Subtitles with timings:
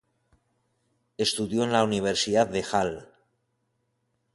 [1.19, 3.01] Estudió en la Universidad de Halle.